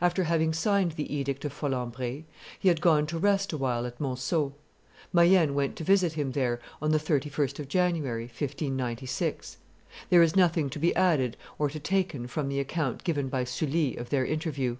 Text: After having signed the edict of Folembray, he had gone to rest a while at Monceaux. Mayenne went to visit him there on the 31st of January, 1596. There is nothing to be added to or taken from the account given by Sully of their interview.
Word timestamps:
After 0.00 0.24
having 0.24 0.54
signed 0.54 0.92
the 0.92 1.14
edict 1.14 1.44
of 1.44 1.52
Folembray, 1.52 2.24
he 2.58 2.68
had 2.68 2.80
gone 2.80 3.06
to 3.08 3.18
rest 3.18 3.52
a 3.52 3.58
while 3.58 3.84
at 3.84 4.00
Monceaux. 4.00 4.54
Mayenne 5.12 5.52
went 5.52 5.76
to 5.76 5.84
visit 5.84 6.14
him 6.14 6.32
there 6.32 6.60
on 6.80 6.92
the 6.92 6.98
31st 6.98 7.58
of 7.58 7.68
January, 7.68 8.22
1596. 8.24 9.58
There 10.08 10.22
is 10.22 10.34
nothing 10.34 10.70
to 10.70 10.78
be 10.78 10.96
added 10.96 11.32
to 11.32 11.38
or 11.58 11.68
taken 11.68 12.26
from 12.26 12.48
the 12.48 12.58
account 12.58 13.04
given 13.04 13.28
by 13.28 13.44
Sully 13.44 13.98
of 13.98 14.08
their 14.08 14.24
interview. 14.24 14.78